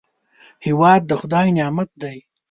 هېواد 0.65 1.01
د 1.07 1.11
خدای 1.19 1.47
نعمت 1.57 1.89
دی 2.01 2.17